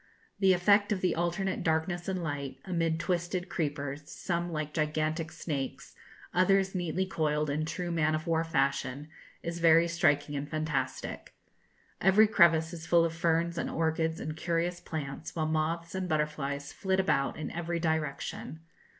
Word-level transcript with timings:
The 0.39 0.53
effect 0.53 0.91
of 0.91 1.01
the 1.01 1.13
alternate 1.13 1.61
darkness 1.61 2.07
and 2.07 2.23
light, 2.23 2.57
amid 2.65 2.99
twisted 2.99 3.49
creepers, 3.49 4.09
some 4.11 4.51
like 4.51 4.73
gigantic 4.73 5.31
snakes, 5.31 5.93
others 6.33 6.73
neatly 6.73 7.05
coiled 7.05 7.51
in 7.51 7.65
true 7.65 7.91
man 7.91 8.15
of 8.15 8.25
war 8.25 8.43
fashion, 8.43 9.09
is 9.43 9.59
very 9.59 9.87
striking 9.87 10.35
and 10.35 10.49
fantastic. 10.49 11.35
Every 12.01 12.25
crevice 12.27 12.73
is 12.73 12.87
full 12.87 13.05
of 13.05 13.13
ferns 13.13 13.59
and 13.59 13.69
orchids 13.69 14.19
and 14.19 14.35
curious 14.35 14.79
plants, 14.79 15.35
while 15.35 15.45
moths 15.45 15.93
and 15.93 16.09
butterflies 16.09 16.73
flit 16.73 16.99
about 16.99 17.37
in 17.37 17.51
every 17.51 17.79
direction. 17.79 18.61